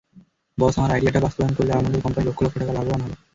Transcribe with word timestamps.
বস 0.57 0.73
আমার 0.77 0.93
আইডিয়াটা 0.93 1.23
বাস্তবায়ন 1.25 1.53
করলে 1.57 1.71
আমাদের 1.73 2.03
কোম্পানি 2.03 2.25
লক্ষ 2.27 2.39
লক্ষ 2.41 2.55
টাকা 2.59 2.73
লাভবান 2.77 2.99
হবে। 3.03 3.15